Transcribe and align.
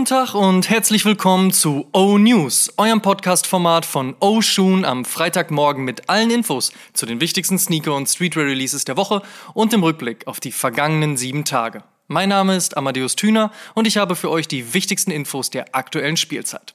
Guten 0.00 0.08
Tag 0.08 0.34
und 0.34 0.70
herzlich 0.70 1.04
willkommen 1.04 1.50
zu 1.50 1.86
O 1.92 2.16
News, 2.16 2.72
eurem 2.78 3.02
Podcast-Format 3.02 3.84
von 3.84 4.16
O 4.18 4.40
Shoon 4.40 4.86
am 4.86 5.04
Freitagmorgen 5.04 5.84
mit 5.84 6.08
allen 6.08 6.30
Infos 6.30 6.72
zu 6.94 7.04
den 7.04 7.20
wichtigsten 7.20 7.58
Sneaker- 7.58 7.94
und 7.94 8.08
Streetwear-Releases 8.08 8.86
der 8.86 8.96
Woche 8.96 9.20
und 9.52 9.74
dem 9.74 9.82
Rückblick 9.82 10.26
auf 10.26 10.40
die 10.40 10.52
vergangenen 10.52 11.18
sieben 11.18 11.44
Tage. 11.44 11.84
Mein 12.08 12.30
Name 12.30 12.56
ist 12.56 12.78
Amadeus 12.78 13.14
Thüner 13.14 13.52
und 13.74 13.86
ich 13.86 13.98
habe 13.98 14.16
für 14.16 14.30
euch 14.30 14.48
die 14.48 14.72
wichtigsten 14.72 15.10
Infos 15.10 15.50
der 15.50 15.74
aktuellen 15.74 16.16
Spielzeit. 16.16 16.74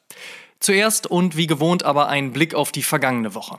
Zuerst 0.59 1.07
und 1.07 1.35
wie 1.35 1.47
gewohnt 1.47 1.81
aber 1.81 2.09
ein 2.09 2.31
Blick 2.31 2.53
auf 2.53 2.71
die 2.71 2.83
vergangene 2.83 3.33
Woche. 3.33 3.57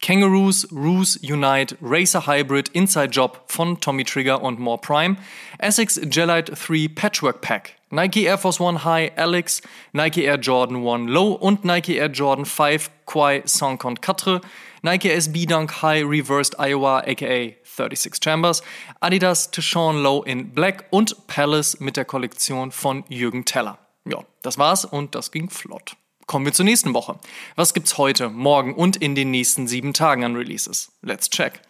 Kangaroos, 0.00 0.66
Roos, 0.72 1.18
Unite, 1.22 1.76
Racer 1.82 2.26
Hybrid, 2.26 2.70
Inside 2.72 3.10
Job 3.10 3.44
von 3.48 3.80
Tommy 3.80 4.04
Trigger 4.04 4.42
und 4.42 4.58
More 4.58 4.78
Prime, 4.78 5.16
Essex 5.58 6.00
Gelite 6.02 6.52
3 6.52 6.88
Patchwork 6.94 7.42
Pack, 7.42 7.76
Nike 7.90 8.26
Air 8.26 8.38
Force 8.38 8.60
One 8.60 8.82
High 8.82 9.12
Alex, 9.16 9.60
Nike 9.92 10.24
Air 10.24 10.38
Jordan 10.38 10.86
1 10.86 11.08
Low 11.08 11.32
und 11.32 11.64
Nike 11.64 11.98
Air 11.98 12.08
Jordan 12.08 12.46
5 12.46 12.90
Quai 13.04 13.42
Saint-Con 13.44 13.98
4, 13.98 14.40
Nike 14.82 15.10
SB 15.10 15.44
Dunk 15.46 15.82
High 15.82 16.02
Reversed 16.04 16.58
Iowa 16.58 17.02
aka 17.06 17.54
36 17.62 18.20
Chambers, 18.22 18.62
Adidas 19.00 19.50
Tishawn 19.50 20.02
Low 20.02 20.22
in 20.22 20.54
Black 20.54 20.86
und 20.90 21.26
Palace 21.26 21.78
mit 21.78 21.98
der 21.98 22.06
Kollektion 22.06 22.72
von 22.72 23.04
Jürgen 23.08 23.44
Teller. 23.44 23.78
Ja, 24.06 24.24
das 24.42 24.56
war's 24.56 24.86
und 24.86 25.14
das 25.14 25.30
ging 25.30 25.50
flott. 25.50 25.94
Kommen 26.30 26.44
wir 26.44 26.52
zur 26.52 26.64
nächsten 26.64 26.94
Woche. 26.94 27.18
Was 27.56 27.74
gibt's 27.74 27.98
heute, 27.98 28.28
morgen 28.28 28.72
und 28.76 28.94
in 28.94 29.16
den 29.16 29.32
nächsten 29.32 29.66
sieben 29.66 29.92
Tagen 29.92 30.22
an 30.22 30.36
Releases? 30.36 30.92
Let's 31.02 31.28
check. 31.28 31.60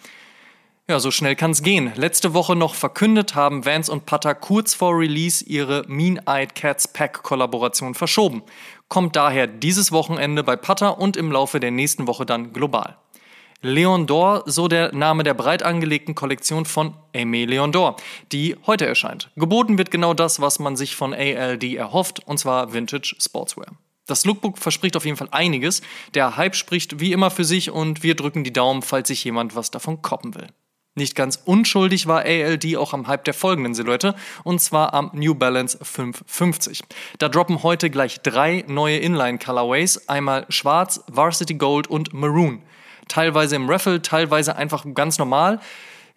Ja, 0.86 1.00
so 1.00 1.10
schnell 1.10 1.34
kann's 1.34 1.62
gehen. 1.62 1.92
Letzte 1.94 2.34
Woche 2.34 2.54
noch 2.54 2.74
verkündet 2.74 3.34
haben 3.34 3.64
Vance 3.64 3.90
und 3.90 4.04
Putter 4.04 4.34
kurz 4.34 4.74
vor 4.74 4.98
Release 4.98 5.42
ihre 5.42 5.86
Mean-Eyed 5.88 6.54
Cats 6.54 6.88
Pack-Kollaboration 6.88 7.94
verschoben. 7.94 8.42
Kommt 8.88 9.16
daher 9.16 9.46
dieses 9.46 9.92
Wochenende 9.92 10.44
bei 10.44 10.56
Putter 10.56 10.98
und 10.98 11.16
im 11.16 11.32
Laufe 11.32 11.58
der 11.58 11.70
nächsten 11.70 12.06
Woche 12.06 12.26
dann 12.26 12.52
global. 12.52 12.98
Leon 13.62 14.06
d'Or, 14.06 14.42
so 14.44 14.68
der 14.68 14.94
Name 14.94 15.22
der 15.22 15.32
breit 15.32 15.62
angelegten 15.62 16.14
Kollektion 16.14 16.66
von 16.66 16.92
Aimé 17.14 17.46
Leon 17.46 17.72
d'Or, 17.72 17.96
die 18.30 18.56
heute 18.66 18.84
erscheint. 18.84 19.30
Geboten 19.36 19.78
wird 19.78 19.90
genau 19.90 20.12
das, 20.12 20.38
was 20.38 20.58
man 20.58 20.76
sich 20.76 20.96
von 20.96 21.14
ALD 21.14 21.64
erhofft, 21.76 22.20
und 22.26 22.36
zwar 22.36 22.74
Vintage 22.74 23.16
Sportswear. 23.18 23.74
Das 24.10 24.24
Lookbook 24.24 24.58
verspricht 24.58 24.96
auf 24.96 25.04
jeden 25.04 25.16
Fall 25.16 25.28
einiges. 25.30 25.82
Der 26.14 26.36
Hype 26.36 26.56
spricht 26.56 26.98
wie 26.98 27.12
immer 27.12 27.30
für 27.30 27.44
sich 27.44 27.70
und 27.70 28.02
wir 28.02 28.16
drücken 28.16 28.42
die 28.42 28.52
Daumen, 28.52 28.82
falls 28.82 29.06
sich 29.08 29.22
jemand 29.22 29.54
was 29.54 29.70
davon 29.70 30.02
koppen 30.02 30.34
will. 30.34 30.48
Nicht 30.96 31.14
ganz 31.14 31.40
unschuldig 31.44 32.08
war 32.08 32.22
ALD 32.22 32.76
auch 32.76 32.92
am 32.92 33.06
Hype 33.06 33.22
der 33.24 33.34
folgenden 33.34 33.74
Silhouette, 33.74 34.16
und 34.42 34.60
zwar 34.60 34.92
am 34.92 35.12
New 35.14 35.36
Balance 35.36 35.78
550. 35.80 36.82
Da 37.18 37.28
droppen 37.28 37.62
heute 37.62 37.88
gleich 37.88 38.20
drei 38.20 38.64
neue 38.66 38.98
Inline-Colorways, 38.98 40.08
einmal 40.08 40.46
schwarz, 40.48 41.04
Varsity 41.06 41.54
Gold 41.54 41.86
und 41.86 42.12
Maroon. 42.12 42.62
Teilweise 43.06 43.54
im 43.54 43.70
Raffle, 43.70 44.02
teilweise 44.02 44.56
einfach 44.56 44.84
ganz 44.94 45.18
normal. 45.18 45.60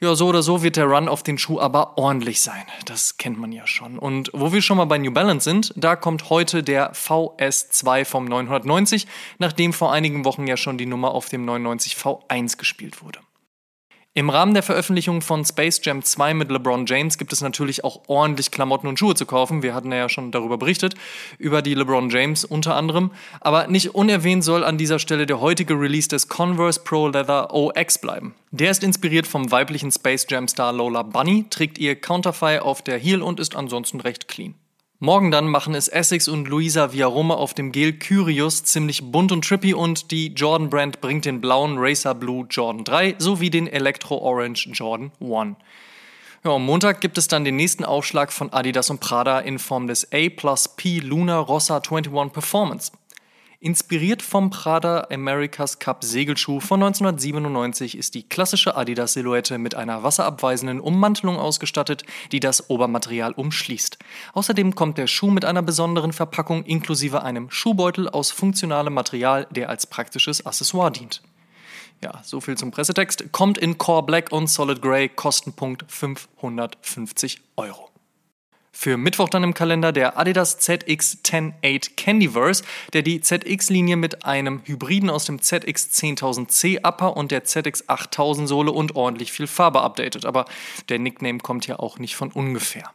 Ja, 0.03 0.15
so 0.15 0.27
oder 0.27 0.43
so 0.43 0.63
wird 0.63 0.75
der 0.75 0.87
Run 0.87 1.07
auf 1.07 1.23
den 1.23 1.37
Schuh 1.37 1.61
aber 1.61 1.97
ordentlich 1.97 2.41
sein. 2.41 2.65
Das 2.83 3.15
kennt 3.15 3.39
man 3.39 3.53
ja 3.53 3.65
schon. 3.65 3.97
Und 3.97 4.29
wo 4.33 4.51
wir 4.51 4.61
schon 4.61 4.75
mal 4.75 4.83
bei 4.83 4.97
New 4.97 5.11
Balance 5.11 5.45
sind, 5.45 5.71
da 5.77 5.95
kommt 5.95 6.29
heute 6.29 6.61
der 6.61 6.93
VS2 6.93 8.03
vom 8.03 8.25
990, 8.25 9.07
nachdem 9.39 9.71
vor 9.71 9.93
einigen 9.93 10.25
Wochen 10.25 10.45
ja 10.45 10.57
schon 10.57 10.77
die 10.77 10.87
Nummer 10.87 11.11
auf 11.11 11.29
dem 11.29 11.45
990 11.45 11.95
V1 11.95 12.57
gespielt 12.57 13.01
wurde. 13.01 13.19
Im 14.15 14.29
Rahmen 14.29 14.53
der 14.53 14.61
Veröffentlichung 14.61 15.23
von 15.23 15.43
Space 15.43 15.81
Jam 15.83 16.03
2 16.03 16.35
mit 16.35 16.51
LeBron 16.51 16.85
James 16.85 17.17
gibt 17.17 17.33
es 17.33 17.41
natürlich 17.41 17.83
auch 17.83 18.01
ordentlich 18.05 18.51
Klamotten 18.51 18.85
und 18.85 18.99
Schuhe 18.99 19.15
zu 19.15 19.25
kaufen. 19.25 19.63
Wir 19.63 19.73
hatten 19.73 19.91
ja 19.91 20.07
schon 20.07 20.31
darüber 20.31 20.59
berichtet, 20.59 20.93
über 21.39 21.63
die 21.63 21.73
LeBron 21.73 22.11
James 22.11 22.45
unter 22.45 22.75
anderem. 22.75 23.09
Aber 23.41 23.65
nicht 23.65 23.95
unerwähnt 23.95 24.43
soll 24.43 24.63
an 24.63 24.77
dieser 24.77 24.99
Stelle 24.99 25.25
der 25.25 25.41
heutige 25.41 25.73
Release 25.73 26.09
des 26.09 26.27
Converse 26.27 26.81
Pro 26.83 27.07
Leather 27.07 27.55
OX 27.55 27.97
bleiben. 27.97 28.35
Der 28.51 28.69
ist 28.69 28.83
inspiriert 28.83 29.25
vom 29.25 29.49
weiblichen 29.49 29.91
Space 29.91 30.27
Jam 30.29 30.47
Star 30.47 30.73
Lola 30.73 31.01
Bunny, 31.01 31.47
trägt 31.49 31.79
ihr 31.79 31.95
Counterfei 31.95 32.61
auf 32.61 32.83
der 32.83 32.99
Heel 32.99 33.23
und 33.23 33.39
ist 33.39 33.55
ansonsten 33.55 33.99
recht 33.99 34.27
clean. 34.27 34.53
Morgen 35.03 35.31
dann 35.31 35.49
machen 35.49 35.75
es 35.75 35.89
Essex 35.89 36.29
und 36.29 36.47
Luisa 36.47 36.93
Villaroma 36.93 37.33
auf 37.33 37.53
dem 37.53 37.73
Gel 37.73 37.99
Curious 37.99 38.63
ziemlich 38.63 39.11
bunt 39.11 39.33
und 39.33 39.43
trippy 39.43 39.73
und 39.73 40.11
die 40.11 40.27
Jordan 40.27 40.69
Brand 40.69 41.01
bringt 41.01 41.25
den 41.25 41.41
blauen 41.41 41.75
Racer 41.77 42.15
Blue 42.15 42.47
Jordan 42.49 42.85
3 42.85 43.15
sowie 43.17 43.49
den 43.49 43.67
Electro 43.67 44.15
Orange 44.19 44.69
Jordan 44.71 45.11
1. 45.19 45.57
Ja, 46.45 46.51
am 46.51 46.65
Montag 46.65 47.01
gibt 47.01 47.17
es 47.17 47.27
dann 47.27 47.43
den 47.43 47.57
nächsten 47.57 47.83
Aufschlag 47.83 48.31
von 48.31 48.53
Adidas 48.53 48.89
und 48.89 49.01
Prada 49.01 49.41
in 49.41 49.59
Form 49.59 49.87
des 49.87 50.07
A 50.13 50.29
plus 50.29 50.69
P 50.69 50.99
Luna 50.99 51.37
Rossa 51.37 51.81
21 51.85 52.31
Performance. 52.31 52.93
Inspiriert 53.63 54.21
vom 54.21 54.49
Prada 54.49 55.07
America's 55.09 55.79
Cup 55.79 56.03
Segelschuh 56.03 56.59
von 56.59 56.83
1997 56.83 57.97
ist 57.97 58.13
die 58.13 58.23
klassische 58.27 58.75
Adidas-Silhouette 58.75 59.57
mit 59.57 59.73
einer 59.73 60.03
wasserabweisenden 60.03 60.81
Ummantelung 60.81 61.37
ausgestattet, 61.37 62.03
die 62.33 62.41
das 62.41 62.69
Obermaterial 62.69 63.31
umschließt. 63.31 63.99
Außerdem 64.33 64.75
kommt 64.75 64.97
der 64.97 65.07
Schuh 65.07 65.31
mit 65.31 65.45
einer 65.45 65.61
besonderen 65.61 66.11
Verpackung 66.11 66.65
inklusive 66.65 67.23
einem 67.23 67.49
Schuhbeutel 67.51 68.09
aus 68.09 68.31
funktionalem 68.31 68.93
Material, 68.93 69.47
der 69.49 69.69
als 69.69 69.87
praktisches 69.87 70.45
Accessoire 70.45 70.91
dient. 70.91 71.23
Ja, 72.01 72.19
so 72.21 72.41
viel 72.41 72.57
zum 72.57 72.71
Pressetext. 72.71 73.31
Kommt 73.31 73.57
in 73.57 73.77
Core 73.77 74.03
Black 74.03 74.33
und 74.33 74.47
Solid 74.47 74.81
Grey, 74.81 75.07
Kostenpunkt 75.07 75.85
550 75.87 77.39
Euro. 77.55 77.92
Für 78.75 78.97
Mittwoch 78.97 79.29
dann 79.29 79.43
im 79.43 79.53
Kalender 79.53 79.91
der 79.91 80.17
Adidas 80.17 80.59
ZX108 80.59 81.91
Candyverse, 81.95 82.63
der 82.91 83.03
die 83.03 83.21
ZX-Linie 83.21 83.97
mit 83.97 84.25
einem 84.25 84.61
Hybriden 84.65 85.11
aus 85.11 85.25
dem 85.25 85.39
ZX 85.39 85.91
10000C 85.91 86.85
Upper 86.85 87.15
und 87.15 87.31
der 87.31 87.43
ZX 87.43 87.87
8000 87.87 88.49
Sohle 88.49 88.71
und 88.71 88.95
ordentlich 88.95 89.31
viel 89.31 89.45
Farbe 89.45 89.81
updatet. 89.81 90.25
Aber 90.25 90.45
der 90.89 90.97
Nickname 90.97 91.37
kommt 91.37 91.67
ja 91.67 91.77
auch 91.77 91.99
nicht 91.99 92.15
von 92.15 92.31
ungefähr. 92.31 92.91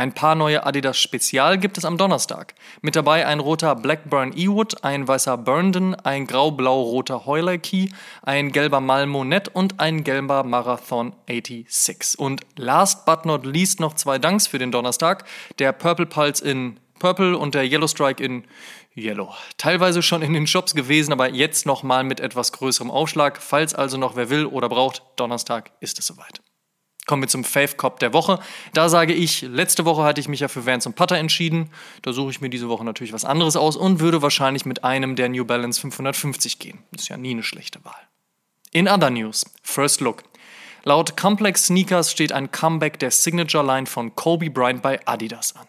Ein 0.00 0.14
paar 0.14 0.34
neue 0.34 0.64
Adidas 0.64 0.96
Spezial 0.96 1.58
gibt 1.58 1.76
es 1.76 1.84
am 1.84 1.98
Donnerstag. 1.98 2.54
Mit 2.80 2.96
dabei 2.96 3.26
ein 3.26 3.38
roter 3.38 3.76
Blackburn 3.76 4.32
Ewood, 4.34 4.82
ein 4.82 5.06
weißer 5.06 5.36
Burnden, 5.36 5.94
ein 5.94 6.26
grau-blau-roter 6.26 7.26
Heuler 7.26 7.58
Key, 7.58 7.88
ein 8.22 8.50
gelber 8.50 8.80
Malmo 8.80 9.24
Net 9.24 9.48
und 9.48 9.78
ein 9.78 10.02
gelber 10.02 10.42
Marathon 10.42 11.14
86. 11.28 12.18
Und 12.18 12.40
last 12.56 13.04
but 13.04 13.26
not 13.26 13.44
least 13.44 13.78
noch 13.78 13.92
zwei 13.92 14.18
Dunks 14.18 14.46
für 14.46 14.58
den 14.58 14.72
Donnerstag. 14.72 15.26
Der 15.58 15.72
Purple 15.72 16.06
Pulse 16.06 16.48
in 16.48 16.80
Purple 16.98 17.36
und 17.36 17.54
der 17.54 17.64
Yellow 17.64 17.86
Strike 17.86 18.24
in 18.24 18.44
Yellow. 18.96 19.34
Teilweise 19.58 20.00
schon 20.00 20.22
in 20.22 20.32
den 20.32 20.46
Shops 20.46 20.74
gewesen, 20.74 21.12
aber 21.12 21.28
jetzt 21.28 21.66
nochmal 21.66 22.04
mit 22.04 22.20
etwas 22.20 22.52
größerem 22.52 22.90
Aufschlag. 22.90 23.36
Falls 23.42 23.74
also 23.74 23.98
noch 23.98 24.16
wer 24.16 24.30
will 24.30 24.46
oder 24.46 24.70
braucht, 24.70 25.02
Donnerstag 25.16 25.72
ist 25.80 25.98
es 25.98 26.06
soweit. 26.06 26.40
Kommen 27.06 27.22
wir 27.22 27.28
zum 27.28 27.44
Fave 27.44 27.74
Cop 27.76 27.98
der 27.98 28.12
Woche. 28.12 28.38
Da 28.72 28.88
sage 28.88 29.14
ich, 29.14 29.42
letzte 29.42 29.84
Woche 29.84 30.02
hatte 30.02 30.20
ich 30.20 30.28
mich 30.28 30.40
ja 30.40 30.48
für 30.48 30.66
Vans 30.66 30.86
und 30.86 30.96
Putter 30.96 31.16
entschieden. 31.16 31.70
Da 32.02 32.12
suche 32.12 32.30
ich 32.30 32.40
mir 32.40 32.50
diese 32.50 32.68
Woche 32.68 32.84
natürlich 32.84 33.12
was 33.12 33.24
anderes 33.24 33.56
aus 33.56 33.76
und 33.76 34.00
würde 34.00 34.22
wahrscheinlich 34.22 34.64
mit 34.64 34.84
einem 34.84 35.16
der 35.16 35.28
New 35.28 35.44
Balance 35.44 35.80
550 35.80 36.58
gehen. 36.58 36.78
Ist 36.94 37.08
ja 37.08 37.16
nie 37.16 37.30
eine 37.30 37.42
schlechte 37.42 37.84
Wahl. 37.84 38.08
In 38.72 38.86
other 38.86 39.10
news, 39.10 39.44
First 39.62 40.00
Look. 40.00 40.22
Laut 40.84 41.16
Complex 41.16 41.66
Sneakers 41.66 42.10
steht 42.10 42.32
ein 42.32 42.52
Comeback 42.52 42.98
der 42.98 43.10
Signature 43.10 43.66
Line 43.66 43.86
von 43.86 44.14
Kobe 44.14 44.48
Bryant 44.48 44.80
bei 44.80 45.04
Adidas 45.06 45.56
an. 45.56 45.66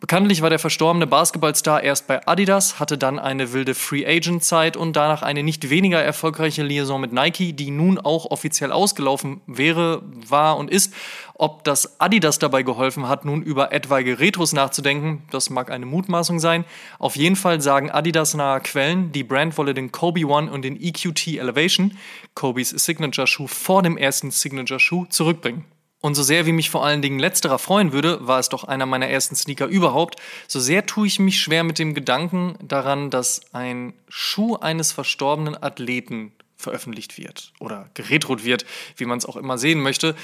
Bekanntlich 0.00 0.40
war 0.40 0.48
der 0.48 0.58
verstorbene 0.58 1.06
Basketballstar 1.06 1.82
erst 1.82 2.06
bei 2.06 2.26
Adidas, 2.26 2.80
hatte 2.80 2.96
dann 2.96 3.18
eine 3.18 3.52
wilde 3.52 3.74
Free 3.74 4.06
Agent 4.06 4.42
Zeit 4.42 4.78
und 4.78 4.96
danach 4.96 5.20
eine 5.20 5.42
nicht 5.42 5.68
weniger 5.68 6.02
erfolgreiche 6.02 6.62
Liaison 6.62 6.98
mit 6.98 7.12
Nike, 7.12 7.52
die 7.52 7.70
nun 7.70 7.98
auch 7.98 8.30
offiziell 8.30 8.72
ausgelaufen 8.72 9.42
wäre, 9.46 10.00
war 10.26 10.56
und 10.56 10.70
ist. 10.70 10.94
Ob 11.34 11.64
das 11.64 12.00
Adidas 12.00 12.38
dabei 12.38 12.62
geholfen 12.62 13.08
hat, 13.08 13.26
nun 13.26 13.42
über 13.42 13.72
etwaige 13.72 14.18
Retros 14.18 14.54
nachzudenken, 14.54 15.22
das 15.30 15.50
mag 15.50 15.70
eine 15.70 15.84
Mutmaßung 15.84 16.40
sein. 16.40 16.64
Auf 16.98 17.14
jeden 17.14 17.36
Fall 17.36 17.60
sagen 17.60 17.90
Adidas 17.90 18.32
nahe 18.32 18.60
Quellen, 18.60 19.12
die 19.12 19.22
Brand 19.22 19.58
wolle 19.58 19.74
den 19.74 19.92
Kobe 19.92 20.24
One 20.24 20.50
und 20.50 20.62
den 20.62 20.80
EQT 20.80 21.26
Elevation, 21.36 21.98
Kobes 22.32 22.70
Signature 22.70 23.26
Schuh 23.26 23.46
vor 23.46 23.82
dem 23.82 23.98
ersten 23.98 24.30
Signature 24.30 24.80
Schuh, 24.80 25.04
zurückbringen. 25.10 25.66
Und 26.00 26.14
so 26.14 26.22
sehr 26.22 26.46
wie 26.46 26.52
mich 26.52 26.70
vor 26.70 26.84
allen 26.84 27.02
Dingen 27.02 27.18
letzterer 27.18 27.58
freuen 27.58 27.92
würde, 27.92 28.26
war 28.26 28.38
es 28.38 28.48
doch 28.48 28.64
einer 28.64 28.86
meiner 28.86 29.08
ersten 29.08 29.36
Sneaker 29.36 29.66
überhaupt, 29.66 30.16
so 30.48 30.58
sehr 30.58 30.86
tue 30.86 31.06
ich 31.06 31.18
mich 31.18 31.40
schwer 31.40 31.62
mit 31.62 31.78
dem 31.78 31.94
Gedanken 31.94 32.56
daran, 32.62 33.10
dass 33.10 33.42
ein 33.52 33.92
Schuh 34.08 34.56
eines 34.56 34.92
verstorbenen 34.92 35.62
Athleten 35.62 36.32
veröffentlicht 36.56 37.18
wird 37.18 37.52
oder 37.58 37.90
geretrot 37.94 38.44
wird, 38.44 38.64
wie 38.96 39.04
man 39.04 39.18
es 39.18 39.26
auch 39.26 39.36
immer 39.36 39.58
sehen 39.58 39.80
möchte. 39.80 40.14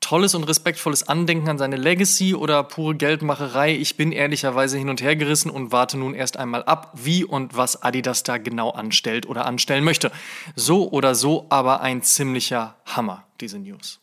Tolles 0.00 0.34
und 0.34 0.44
respektvolles 0.44 1.08
Andenken 1.08 1.48
an 1.48 1.58
seine 1.58 1.76
Legacy 1.76 2.34
oder 2.34 2.64
pure 2.64 2.96
Geldmacherei. 2.96 3.72
Ich 3.74 3.96
bin 3.96 4.10
ehrlicherweise 4.10 4.76
hin 4.76 4.90
und 4.90 5.00
her 5.00 5.14
gerissen 5.14 5.48
und 5.48 5.70
warte 5.70 5.96
nun 5.96 6.12
erst 6.12 6.36
einmal 6.36 6.64
ab, 6.64 6.92
wie 6.94 7.24
und 7.24 7.56
was 7.56 7.82
Adidas 7.82 8.24
da 8.24 8.36
genau 8.36 8.70
anstellt 8.70 9.26
oder 9.26 9.46
anstellen 9.46 9.84
möchte. 9.84 10.10
So 10.56 10.90
oder 10.90 11.14
so 11.14 11.46
aber 11.50 11.82
ein 11.82 12.02
ziemlicher 12.02 12.76
Hammer, 12.84 13.24
diese 13.40 13.60
News. 13.60 14.01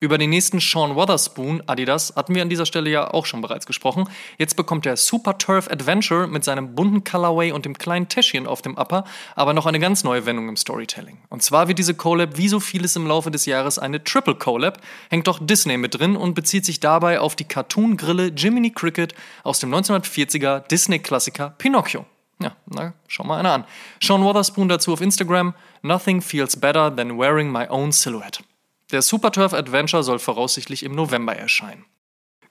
Über 0.00 0.16
den 0.16 0.30
nächsten 0.30 0.60
Sean 0.60 0.94
Wotherspoon, 0.94 1.60
Adidas, 1.66 2.12
hatten 2.14 2.32
wir 2.32 2.42
an 2.42 2.48
dieser 2.48 2.66
Stelle 2.66 2.88
ja 2.88 3.12
auch 3.12 3.26
schon 3.26 3.40
bereits 3.40 3.66
gesprochen. 3.66 4.08
Jetzt 4.38 4.54
bekommt 4.54 4.84
der 4.84 4.96
Super 4.96 5.38
Turf 5.38 5.68
Adventure 5.68 6.28
mit 6.28 6.44
seinem 6.44 6.76
bunten 6.76 7.02
Colorway 7.02 7.50
und 7.50 7.64
dem 7.64 7.76
kleinen 7.76 8.08
Täschchen 8.08 8.46
auf 8.46 8.62
dem 8.62 8.76
Upper 8.78 9.02
aber 9.34 9.54
noch 9.54 9.66
eine 9.66 9.80
ganz 9.80 10.04
neue 10.04 10.24
Wendung 10.24 10.48
im 10.48 10.56
Storytelling. 10.56 11.18
Und 11.30 11.42
zwar 11.42 11.66
wird 11.66 11.80
diese 11.80 11.94
Collab 11.94 12.36
wie 12.36 12.46
so 12.46 12.60
vieles 12.60 12.94
im 12.94 13.08
Laufe 13.08 13.32
des 13.32 13.44
Jahres 13.44 13.80
eine 13.80 14.04
Triple 14.04 14.36
Collab, 14.36 14.80
hängt 15.10 15.26
doch 15.26 15.40
Disney 15.44 15.76
mit 15.76 15.98
drin 15.98 16.14
und 16.14 16.34
bezieht 16.34 16.64
sich 16.64 16.78
dabei 16.78 17.18
auf 17.18 17.34
die 17.34 17.44
Cartoon-Grille 17.44 18.28
Jiminy 18.36 18.70
Cricket 18.70 19.16
aus 19.42 19.58
dem 19.58 19.74
1940er 19.74 20.60
Disney-Klassiker 20.60 21.56
Pinocchio. 21.58 22.06
Ja, 22.40 22.54
na, 22.66 22.94
schau 23.08 23.24
mal 23.24 23.40
einer 23.40 23.52
an. 23.52 23.64
Sean 24.00 24.22
Wotherspoon 24.22 24.68
dazu 24.68 24.92
auf 24.92 25.00
Instagram. 25.00 25.54
Nothing 25.82 26.22
feels 26.22 26.54
better 26.54 26.94
than 26.94 27.18
wearing 27.18 27.50
my 27.50 27.66
own 27.68 27.90
silhouette. 27.90 28.44
Der 28.90 29.02
Super 29.02 29.32
Turf 29.32 29.52
Adventure 29.52 30.02
soll 30.02 30.18
voraussichtlich 30.18 30.82
im 30.82 30.94
November 30.94 31.36
erscheinen. 31.36 31.84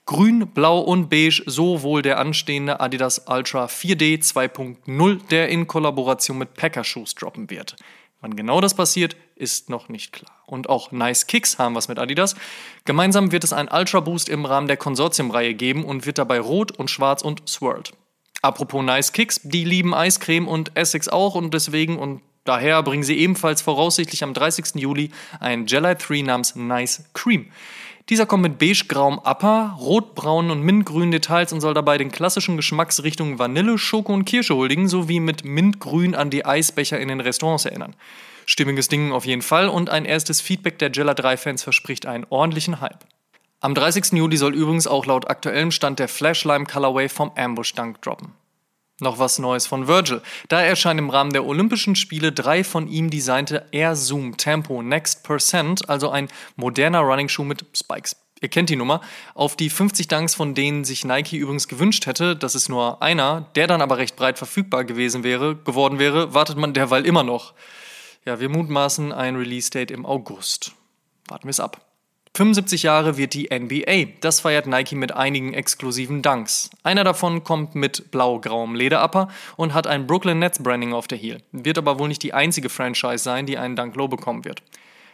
Grün, 0.04 0.46
Blau 0.46 0.78
und 0.78 1.10
Beige, 1.10 1.42
so 1.46 1.82
wohl 1.82 2.00
der 2.00 2.18
anstehende 2.18 2.78
Adidas 2.78 3.24
Ultra 3.26 3.66
4D 3.66 4.22
2.0, 4.22 5.28
der 5.28 5.48
in 5.48 5.66
Kollaboration 5.66 6.38
mit 6.38 6.54
Packer 6.54 6.84
Shoes 6.84 7.16
droppen 7.16 7.50
wird. 7.50 7.74
Wann 8.20 8.36
genau 8.36 8.60
das 8.60 8.74
passiert, 8.74 9.16
ist 9.34 9.68
noch 9.68 9.88
nicht 9.88 10.12
klar. 10.12 10.30
Und 10.46 10.68
auch 10.68 10.92
Nice 10.92 11.26
Kicks 11.26 11.58
haben 11.58 11.74
was 11.74 11.88
mit 11.88 11.98
Adidas. 11.98 12.36
Gemeinsam 12.84 13.32
wird 13.32 13.42
es 13.42 13.52
einen 13.52 13.68
Ultra 13.68 13.98
Boost 13.98 14.28
im 14.28 14.44
Rahmen 14.44 14.68
der 14.68 14.76
Konsortiumreihe 14.76 15.54
geben 15.54 15.84
und 15.84 16.06
wird 16.06 16.18
dabei 16.18 16.38
rot 16.38 16.70
und 16.70 16.88
schwarz 16.88 17.22
und 17.22 17.48
swirled. 17.48 17.92
Apropos 18.42 18.84
Nice 18.84 19.12
Kicks, 19.12 19.40
die 19.42 19.64
lieben 19.64 19.92
Eiscreme 19.92 20.46
und 20.46 20.76
Essex 20.76 21.08
auch 21.08 21.34
und 21.34 21.52
deswegen 21.52 21.98
und 21.98 22.22
Daher 22.48 22.82
bringen 22.82 23.02
sie 23.02 23.18
ebenfalls 23.18 23.60
voraussichtlich 23.60 24.24
am 24.24 24.32
30. 24.32 24.76
Juli 24.76 25.10
ein 25.38 25.66
Jelly 25.66 25.94
3 25.94 26.22
namens 26.22 26.56
Nice 26.56 27.04
Cream. 27.12 27.50
Dieser 28.08 28.24
kommt 28.24 28.42
mit 28.42 28.58
beige-grauem 28.58 29.18
Upper, 29.18 29.76
rotbraunen 29.78 30.50
und 30.50 30.62
mintgrünen 30.62 31.10
Details 31.10 31.52
und 31.52 31.60
soll 31.60 31.74
dabei 31.74 31.98
den 31.98 32.10
klassischen 32.10 32.56
Geschmacksrichtungen 32.56 33.38
Vanille, 33.38 33.76
Schoko 33.76 34.14
und 34.14 34.24
Kirsche 34.24 34.56
huldigen, 34.56 34.88
sowie 34.88 35.20
mit 35.20 35.44
mintgrün 35.44 36.14
an 36.14 36.30
die 36.30 36.46
Eisbecher 36.46 36.98
in 36.98 37.08
den 37.08 37.20
Restaurants 37.20 37.66
erinnern. 37.66 37.94
Stimmiges 38.46 38.88
Ding 38.88 39.12
auf 39.12 39.26
jeden 39.26 39.42
Fall 39.42 39.68
und 39.68 39.90
ein 39.90 40.06
erstes 40.06 40.40
Feedback 40.40 40.78
der 40.78 40.90
Jella 40.90 41.12
3-Fans 41.12 41.62
verspricht 41.62 42.06
einen 42.06 42.24
ordentlichen 42.30 42.80
Hype. 42.80 43.04
Am 43.60 43.74
30. 43.74 44.12
Juli 44.12 44.38
soll 44.38 44.54
übrigens 44.54 44.86
auch 44.86 45.04
laut 45.04 45.28
aktuellem 45.28 45.70
Stand 45.70 45.98
der 45.98 46.08
Flashlime 46.08 46.64
Colorway 46.64 47.10
vom 47.10 47.30
Ambush 47.36 47.74
Dunk 47.74 48.00
droppen. 48.00 48.32
Noch 49.00 49.18
was 49.20 49.38
Neues 49.38 49.66
von 49.66 49.86
Virgil. 49.86 50.22
Da 50.48 50.60
erscheinen 50.60 50.98
im 50.98 51.10
Rahmen 51.10 51.32
der 51.32 51.46
Olympischen 51.46 51.94
Spiele 51.94 52.32
drei 52.32 52.64
von 52.64 52.88
ihm 52.88 53.10
designte 53.10 53.66
Air 53.70 53.94
Zoom 53.94 54.36
Tempo 54.36 54.82
Next 54.82 55.22
Percent, 55.22 55.88
also 55.88 56.10
ein 56.10 56.28
moderner 56.56 57.00
Running 57.00 57.28
Shoe 57.28 57.44
mit 57.44 57.64
Spikes. 57.76 58.16
Ihr 58.40 58.48
kennt 58.48 58.70
die 58.70 58.76
Nummer. 58.76 59.00
Auf 59.34 59.56
die 59.56 59.70
50 59.70 60.08
Dunks, 60.08 60.34
von 60.34 60.54
denen 60.54 60.84
sich 60.84 61.04
Nike 61.04 61.36
übrigens 61.36 61.68
gewünscht 61.68 62.06
hätte, 62.06 62.36
dass 62.36 62.54
es 62.54 62.68
nur 62.68 63.02
einer, 63.02 63.50
der 63.54 63.66
dann 63.66 63.82
aber 63.82 63.98
recht 63.98 64.16
breit 64.16 64.38
verfügbar 64.38 64.84
gewesen 64.84 65.24
wäre, 65.24 65.56
geworden 65.56 65.98
wäre, 65.98 66.34
wartet 66.34 66.56
man 66.56 66.72
derweil 66.72 67.06
immer 67.06 67.22
noch. 67.22 67.54
Ja, 68.24 68.40
wir 68.40 68.48
mutmaßen 68.48 69.12
ein 69.12 69.36
Release-Date 69.36 69.90
im 69.90 70.06
August. 70.06 70.72
Warten 71.28 71.44
wir 71.44 71.50
es 71.50 71.60
ab. 71.60 71.87
75 72.38 72.84
Jahre 72.84 73.16
wird 73.16 73.34
die 73.34 73.48
NBA. 73.52 74.12
Das 74.20 74.38
feiert 74.38 74.68
Nike 74.68 74.94
mit 74.94 75.10
einigen 75.10 75.54
exklusiven 75.54 76.22
Dunks. 76.22 76.70
Einer 76.84 77.02
davon 77.02 77.42
kommt 77.42 77.74
mit 77.74 78.12
blau-grauem 78.12 78.76
Lederupper 78.76 79.26
und 79.56 79.74
hat 79.74 79.88
ein 79.88 80.06
Brooklyn 80.06 80.38
Nets 80.38 80.62
Branding 80.62 80.92
auf 80.92 81.08
der 81.08 81.18
Heel. 81.18 81.42
Wird 81.50 81.78
aber 81.78 81.98
wohl 81.98 82.06
nicht 82.06 82.22
die 82.22 82.34
einzige 82.34 82.68
Franchise 82.68 83.24
sein, 83.24 83.46
die 83.46 83.58
einen 83.58 83.74
Dunk 83.74 83.96
Low 83.96 84.06
bekommen 84.06 84.44
wird. 84.44 84.62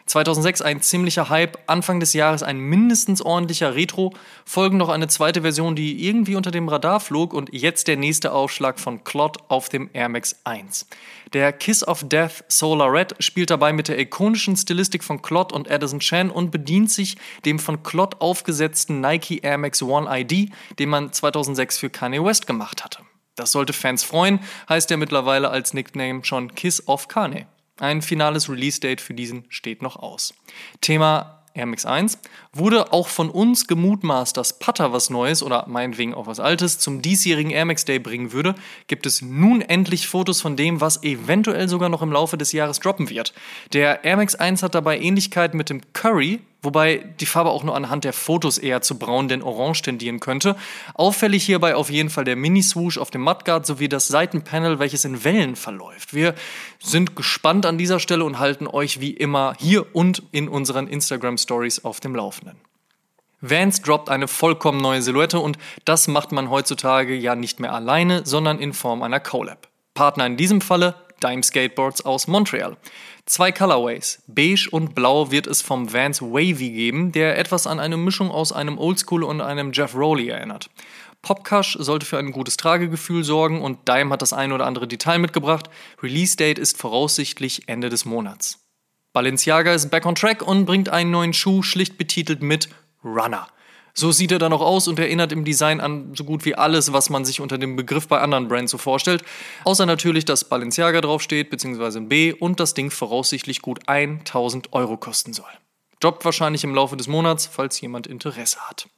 2006 0.06 0.60
ein 0.60 0.82
ziemlicher 0.82 1.30
Hype, 1.30 1.58
Anfang 1.66 1.98
des 1.98 2.12
Jahres 2.12 2.42
ein 2.42 2.58
mindestens 2.58 3.22
ordentlicher 3.22 3.74
Retro, 3.74 4.12
folgen 4.44 4.76
noch 4.76 4.90
eine 4.90 5.08
zweite 5.08 5.40
Version, 5.42 5.76
die 5.76 6.06
irgendwie 6.06 6.36
unter 6.36 6.50
dem 6.50 6.68
Radar 6.68 7.00
flog 7.00 7.32
und 7.32 7.50
jetzt 7.52 7.88
der 7.88 7.96
nächste 7.96 8.32
Aufschlag 8.32 8.78
von 8.78 9.02
Clot 9.02 9.38
auf 9.48 9.70
dem 9.70 9.88
Air 9.94 10.10
Max 10.10 10.36
1. 10.44 10.86
Der 11.32 11.52
Kiss 11.52 11.86
of 11.86 12.06
Death 12.06 12.44
Solar 12.48 12.92
Red 12.92 13.14
spielt 13.18 13.50
dabei 13.50 13.72
mit 13.72 13.88
der 13.88 13.98
ikonischen 13.98 14.56
Stilistik 14.56 15.02
von 15.02 15.22
Clot 15.22 15.52
und 15.52 15.70
Addison 15.70 16.00
Chan 16.00 16.30
und 16.30 16.50
bedient 16.50 16.90
sich 16.90 17.16
dem 17.46 17.58
von 17.58 17.82
Clot 17.82 18.20
aufgesetzten 18.20 19.00
Nike 19.00 19.40
Air 19.42 19.58
Max 19.58 19.82
One 19.82 20.06
ID, 20.10 20.50
den 20.78 20.90
man 20.90 21.12
2006 21.12 21.78
für 21.78 21.88
Kanye 21.88 22.22
West 22.22 22.46
gemacht 22.46 22.84
hatte. 22.84 22.98
Das 23.36 23.52
sollte 23.52 23.72
Fans 23.72 24.04
freuen, 24.04 24.40
heißt 24.68 24.90
er 24.90 24.96
mittlerweile 24.96 25.50
als 25.50 25.74
Nickname 25.74 26.24
schon 26.24 26.54
Kiss 26.54 26.86
of 26.86 27.08
Kanye. 27.08 27.46
Ein 27.78 28.02
finales 28.02 28.48
Release-Date 28.48 29.00
für 29.00 29.14
diesen 29.14 29.44
steht 29.48 29.82
noch 29.82 29.96
aus. 29.96 30.34
Thema 30.80 31.44
Air 31.54 31.66
Max 31.66 31.86
1 31.86 32.18
wurde 32.52 32.92
auch 32.92 33.08
von 33.08 33.30
uns 33.30 33.66
gemutmaßt, 33.66 34.36
dass 34.36 34.58
Putter 34.58 34.92
was 34.92 35.08
Neues 35.08 35.42
oder 35.42 35.66
meinetwegen 35.68 36.12
auch 36.12 36.26
was 36.26 36.40
Altes 36.40 36.78
zum 36.78 37.00
diesjährigen 37.00 37.50
Air 37.50 37.64
Max 37.64 37.84
Day 37.84 37.98
bringen 37.98 38.32
würde, 38.32 38.54
gibt 38.88 39.06
es 39.06 39.22
nun 39.22 39.60
endlich 39.60 40.08
Fotos 40.08 40.40
von 40.40 40.56
dem, 40.56 40.80
was 40.80 41.02
eventuell 41.04 41.68
sogar 41.68 41.88
noch 41.88 42.02
im 42.02 42.12
Laufe 42.12 42.36
des 42.36 42.52
Jahres 42.52 42.80
droppen 42.80 43.08
wird. 43.08 43.32
Der 43.72 44.04
Air 44.04 44.16
Max 44.16 44.34
1 44.34 44.62
hat 44.62 44.74
dabei 44.74 45.00
Ähnlichkeit 45.00 45.54
mit 45.54 45.70
dem 45.70 45.80
Curry, 45.92 46.40
wobei 46.64 47.04
die 47.20 47.26
Farbe 47.26 47.50
auch 47.50 47.62
nur 47.64 47.76
anhand 47.76 48.04
der 48.04 48.12
Fotos 48.12 48.58
eher 48.58 48.82
zu 48.82 48.98
braun 48.98 49.28
denn 49.28 49.42
orange 49.42 49.82
tendieren 49.82 50.20
könnte. 50.20 50.56
Auffällig 50.94 51.44
hierbei 51.44 51.74
auf 51.74 51.90
jeden 51.90 52.10
Fall 52.10 52.24
der 52.24 52.36
Mini-Swoosh 52.36 52.98
auf 52.98 53.10
dem 53.10 53.22
Mudguard 53.22 53.66
sowie 53.66 53.88
das 53.88 54.08
Seitenpanel, 54.08 54.78
welches 54.78 55.04
in 55.04 55.24
Wellen 55.24 55.56
verläuft. 55.56 56.14
Wir 56.14 56.34
sind 56.80 57.16
gespannt 57.16 57.66
an 57.66 57.78
dieser 57.78 58.00
Stelle 58.00 58.24
und 58.24 58.38
halten 58.38 58.66
euch 58.66 59.00
wie 59.00 59.12
immer 59.12 59.54
hier 59.58 59.94
und 59.94 60.22
in 60.32 60.48
unseren 60.48 60.88
Instagram-Stories 60.88 61.84
auf 61.84 62.00
dem 62.00 62.14
Laufenden. 62.14 62.56
Vans 63.40 63.82
droppt 63.82 64.08
eine 64.08 64.26
vollkommen 64.26 64.80
neue 64.80 65.02
Silhouette 65.02 65.38
und 65.38 65.58
das 65.84 66.08
macht 66.08 66.32
man 66.32 66.48
heutzutage 66.48 67.14
ja 67.14 67.34
nicht 67.34 67.60
mehr 67.60 67.74
alleine, 67.74 68.24
sondern 68.24 68.58
in 68.58 68.72
Form 68.72 69.02
einer 69.02 69.20
Collab. 69.20 69.68
Partner 69.92 70.26
in 70.26 70.36
diesem 70.36 70.60
Falle 70.60 70.94
Dime 71.24 71.42
Skateboards 71.42 72.04
aus 72.04 72.28
Montreal. 72.28 72.76
Zwei 73.26 73.50
Colorways, 73.50 74.22
beige 74.26 74.68
und 74.70 74.94
blau, 74.94 75.30
wird 75.30 75.46
es 75.46 75.62
vom 75.62 75.92
Vans 75.92 76.20
Wavy 76.20 76.70
geben, 76.70 77.10
der 77.10 77.38
etwas 77.38 77.66
an 77.66 77.80
eine 77.80 77.96
Mischung 77.96 78.30
aus 78.30 78.52
einem 78.52 78.76
Oldschool 78.76 79.24
und 79.24 79.40
einem 79.40 79.72
Jeff 79.72 79.94
Rowley 79.94 80.28
erinnert. 80.28 80.68
Popcash 81.22 81.78
sollte 81.80 82.04
für 82.04 82.18
ein 82.18 82.32
gutes 82.32 82.58
Tragegefühl 82.58 83.24
sorgen 83.24 83.62
und 83.62 83.88
Dime 83.88 84.10
hat 84.10 84.20
das 84.20 84.34
ein 84.34 84.52
oder 84.52 84.66
andere 84.66 84.86
Detail 84.86 85.18
mitgebracht. 85.18 85.70
Release 86.02 86.36
Date 86.36 86.58
ist 86.58 86.76
voraussichtlich 86.76 87.66
Ende 87.66 87.88
des 87.88 88.04
Monats. 88.04 88.58
Balenciaga 89.14 89.72
ist 89.72 89.90
back 89.90 90.04
on 90.04 90.14
track 90.14 90.46
und 90.46 90.66
bringt 90.66 90.90
einen 90.90 91.10
neuen 91.10 91.32
Schuh 91.32 91.62
schlicht 91.62 91.96
betitelt 91.96 92.42
mit 92.42 92.68
Runner. 93.02 93.48
So 93.96 94.10
sieht 94.10 94.32
er 94.32 94.40
dann 94.40 94.52
auch 94.52 94.60
aus 94.60 94.88
und 94.88 94.98
erinnert 94.98 95.30
im 95.30 95.44
Design 95.44 95.80
an 95.80 96.14
so 96.16 96.24
gut 96.24 96.44
wie 96.44 96.56
alles, 96.56 96.92
was 96.92 97.10
man 97.10 97.24
sich 97.24 97.40
unter 97.40 97.58
dem 97.58 97.76
Begriff 97.76 98.08
bei 98.08 98.20
anderen 98.20 98.48
Brands 98.48 98.72
so 98.72 98.78
vorstellt. 98.78 99.22
Außer 99.62 99.86
natürlich, 99.86 100.24
dass 100.24 100.44
Balenciaga 100.44 101.00
draufsteht, 101.00 101.48
beziehungsweise 101.48 102.00
ein 102.00 102.08
B 102.08 102.32
und 102.32 102.58
das 102.58 102.74
Ding 102.74 102.90
voraussichtlich 102.90 103.62
gut 103.62 103.88
1000 103.88 104.72
Euro 104.72 104.96
kosten 104.96 105.32
soll. 105.32 105.46
Droppt 106.00 106.24
wahrscheinlich 106.24 106.64
im 106.64 106.74
Laufe 106.74 106.96
des 106.96 107.06
Monats, 107.06 107.46
falls 107.46 107.80
jemand 107.80 108.08
Interesse 108.08 108.58
hat. 108.68 108.88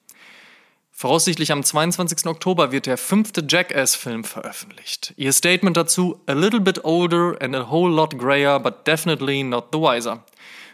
Voraussichtlich 0.93 1.53
am 1.53 1.63
22. 1.63 2.25
Oktober 2.25 2.73
wird 2.73 2.87
der 2.87 2.97
fünfte 2.97 3.45
Jackass-Film 3.47 4.25
veröffentlicht. 4.25 5.13
Ihr 5.19 5.35
Statement 5.35 5.77
dazu: 5.77 6.23
A 6.27 6.33
little 6.33 6.61
bit 6.61 6.87
older 6.87 7.37
and 7.43 7.55
a 7.55 7.71
whole 7.71 7.95
lot 7.95 8.19
grayer, 8.19 8.59
but 8.59 8.87
definitely 8.87 9.43
not 9.43 9.67
the 9.73 9.79
wiser. 9.79 10.25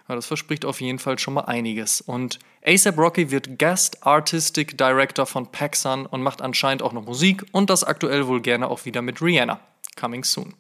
Ja, 0.09 0.15
das 0.15 0.27
verspricht 0.27 0.65
auf 0.65 0.81
jeden 0.81 0.99
Fall 0.99 1.19
schon 1.19 1.35
mal 1.35 1.43
einiges. 1.43 2.01
Und 2.01 2.39
ASAP 2.67 2.99
Rocky 2.99 3.31
wird 3.31 3.59
Guest 3.59 4.05
Artistic 4.07 4.77
Director 4.77 5.27
von 5.27 5.51
PacSun 5.51 6.07
und 6.07 6.23
macht 6.23 6.43
anscheinend 6.43 6.83
auch 6.83 6.93
noch 6.93 7.05
Musik 7.05 7.45
und 7.53 7.71
das 7.71 7.85
aktuell 7.85 8.27
wohl 8.27 8.41
gerne 8.41 8.69
auch 8.69 8.85
wieder 8.85 9.03
mit 9.03 9.23
Rihanna. 9.23 9.61
Coming 9.97 10.25
soon. 10.25 10.55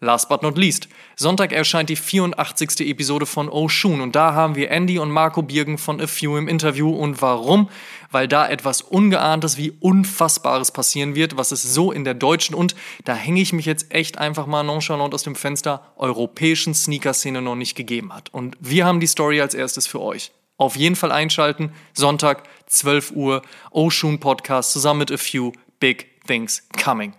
Last 0.00 0.28
but 0.28 0.42
not 0.42 0.58
least, 0.58 0.88
Sonntag 1.16 1.52
erscheint 1.52 1.88
die 1.88 1.96
84. 1.96 2.80
Episode 2.80 3.24
von 3.24 3.48
Oshun 3.48 4.02
und 4.02 4.14
da 4.14 4.34
haben 4.34 4.54
wir 4.54 4.70
Andy 4.70 4.98
und 4.98 5.10
Marco 5.10 5.40
Birgen 5.40 5.78
von 5.78 6.02
A 6.02 6.06
Few 6.06 6.36
im 6.36 6.48
Interview 6.48 6.90
und 6.90 7.22
warum? 7.22 7.70
Weil 8.10 8.28
da 8.28 8.46
etwas 8.46 8.82
Ungeahntes 8.82 9.56
wie 9.56 9.70
Unfassbares 9.80 10.70
passieren 10.70 11.14
wird, 11.14 11.38
was 11.38 11.50
es 11.50 11.62
so 11.62 11.92
in 11.92 12.04
der 12.04 12.12
deutschen 12.12 12.54
und, 12.54 12.74
da 13.06 13.14
hänge 13.14 13.40
ich 13.40 13.54
mich 13.54 13.64
jetzt 13.64 13.90
echt 13.90 14.18
einfach 14.18 14.46
mal 14.46 14.62
nonchalant 14.62 15.14
aus 15.14 15.22
dem 15.22 15.34
Fenster, 15.34 15.94
europäischen 15.96 16.74
Sneaker-Szene 16.74 17.40
noch 17.40 17.56
nicht 17.56 17.74
gegeben 17.74 18.12
hat. 18.12 18.28
Und 18.34 18.58
wir 18.60 18.84
haben 18.84 19.00
die 19.00 19.06
Story 19.06 19.40
als 19.40 19.54
erstes 19.54 19.86
für 19.86 20.02
euch. 20.02 20.30
Auf 20.58 20.76
jeden 20.76 20.96
Fall 20.96 21.10
einschalten, 21.10 21.72
Sonntag, 21.94 22.42
12 22.66 23.12
Uhr, 23.12 23.40
Oshun 23.70 24.20
Podcast 24.20 24.72
zusammen 24.72 24.98
mit 24.98 25.12
A 25.12 25.16
Few, 25.16 25.52
Big 25.80 26.22
Things 26.26 26.68
Coming. 26.82 27.14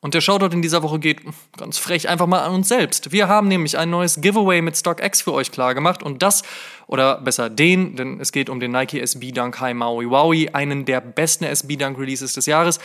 Und 0.00 0.14
der 0.14 0.20
Shoutout 0.20 0.54
in 0.54 0.62
dieser 0.62 0.82
Woche 0.82 0.98
geht 0.98 1.20
ganz 1.56 1.78
frech 1.78 2.08
einfach 2.08 2.26
mal 2.26 2.40
an 2.40 2.54
uns 2.54 2.68
selbst. 2.68 3.10
Wir 3.10 3.28
haben 3.28 3.48
nämlich 3.48 3.76
ein 3.76 3.90
neues 3.90 4.20
Giveaway 4.20 4.62
mit 4.62 4.76
StockX 4.76 5.22
für 5.22 5.32
euch 5.32 5.50
klargemacht 5.50 6.02
und 6.02 6.22
das, 6.22 6.42
oder 6.86 7.20
besser 7.20 7.50
den, 7.50 7.96
denn 7.96 8.20
es 8.20 8.30
geht 8.30 8.48
um 8.48 8.60
den 8.60 8.70
Nike 8.70 9.00
SB 9.00 9.32
Dunk 9.32 9.60
High 9.60 9.74
Maui 9.74 10.08
Wowie, 10.08 10.50
einen 10.50 10.84
der 10.84 11.00
besten 11.00 11.44
SB 11.44 11.76
Dunk 11.76 11.98
Releases 11.98 12.32
des 12.32 12.46
Jahres, 12.46 12.78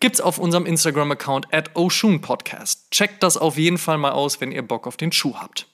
gibt's 0.00 0.20
auf 0.20 0.38
unserem 0.38 0.66
Instagram-Account 0.66 1.52
at 1.52 1.76
Oshun 1.76 2.20
Podcast. 2.20 2.90
Checkt 2.90 3.22
das 3.22 3.36
auf 3.36 3.58
jeden 3.58 3.78
Fall 3.78 3.98
mal 3.98 4.12
aus, 4.12 4.40
wenn 4.40 4.52
ihr 4.52 4.62
Bock 4.62 4.86
auf 4.86 4.96
den 4.96 5.12
Schuh 5.12 5.34
habt. 5.36 5.73